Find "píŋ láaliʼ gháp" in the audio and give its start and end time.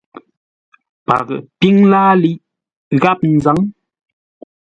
1.59-3.19